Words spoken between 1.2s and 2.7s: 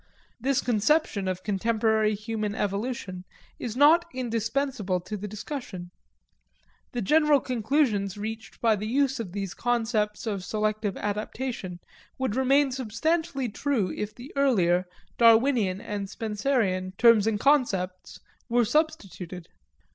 of contemporary human